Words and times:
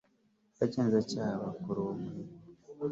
abagenzacyaha 0.55 1.33
bakora 1.43 1.77
uwo 1.79 1.93
murimo 2.01 2.33